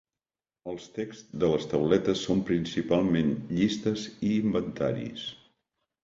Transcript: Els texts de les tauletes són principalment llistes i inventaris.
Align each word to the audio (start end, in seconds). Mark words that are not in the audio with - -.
Els 0.71 0.85
texts 0.93 1.33
de 1.41 1.49
les 1.51 1.67
tauletes 1.73 2.23
són 2.29 2.41
principalment 2.47 3.29
llistes 3.59 4.05
i 4.31 4.31
inventaris. 4.39 5.27